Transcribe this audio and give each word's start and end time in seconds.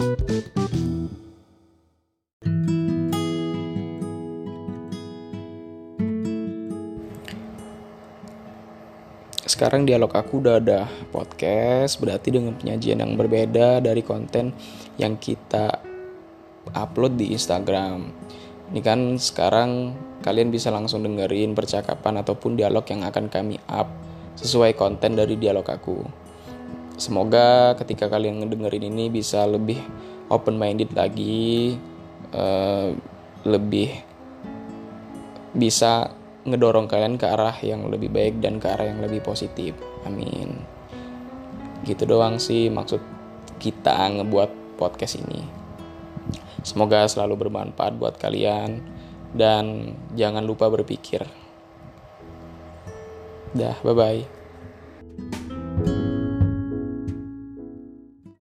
Sekarang 0.00 0.16
dialog 9.84 10.08
aku 10.16 10.40
udah 10.40 10.56
ada 10.56 10.88
podcast, 11.12 12.00
berarti 12.00 12.32
dengan 12.32 12.56
penyajian 12.56 13.04
yang 13.04 13.12
berbeda 13.12 13.84
dari 13.84 14.00
konten 14.00 14.56
yang 14.96 15.20
kita 15.20 15.84
upload 16.72 17.20
di 17.20 17.36
Instagram. 17.36 18.08
Ini 18.72 18.80
kan 18.80 19.20
sekarang 19.20 19.92
kalian 20.24 20.48
bisa 20.48 20.72
langsung 20.72 21.04
dengerin 21.04 21.52
percakapan 21.52 22.24
ataupun 22.24 22.56
dialog 22.56 22.88
yang 22.88 23.04
akan 23.04 23.28
kami 23.28 23.60
up 23.68 23.92
sesuai 24.40 24.80
konten 24.80 25.12
dari 25.12 25.36
dialog 25.36 25.68
aku. 25.68 26.29
Semoga 27.00 27.72
ketika 27.80 28.12
kalian 28.12 28.44
ngedengerin 28.44 28.92
ini 28.92 29.08
bisa 29.08 29.48
lebih 29.48 29.80
open 30.28 30.60
minded 30.60 30.92
lagi, 30.92 31.72
uh, 32.36 32.92
lebih 33.48 33.88
bisa 35.56 36.12
ngedorong 36.44 36.92
kalian 36.92 37.16
ke 37.16 37.24
arah 37.24 37.56
yang 37.64 37.88
lebih 37.88 38.12
baik 38.12 38.44
dan 38.44 38.60
ke 38.60 38.68
arah 38.68 38.92
yang 38.92 39.00
lebih 39.00 39.24
positif. 39.24 39.72
Amin. 40.04 40.60
Gitu 41.88 42.04
doang 42.04 42.36
sih 42.36 42.68
maksud 42.68 43.00
kita 43.56 44.20
ngebuat 44.20 44.76
podcast 44.76 45.24
ini. 45.24 45.40
Semoga 46.60 47.08
selalu 47.08 47.48
bermanfaat 47.48 47.96
buat 47.96 48.20
kalian 48.20 48.84
dan 49.32 49.96
jangan 50.12 50.44
lupa 50.44 50.68
berpikir. 50.68 51.24
Dah, 53.56 53.80
bye 53.80 53.96
bye. 53.96 54.39